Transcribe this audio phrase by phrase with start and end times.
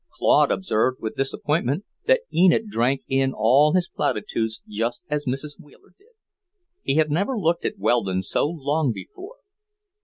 [0.09, 5.61] Claude observed with disappointment that Enid drank in all his platitudes just as Mrs.
[5.63, 6.15] Wheeler did.
[6.81, 9.35] He had never looked at Weldon so long before.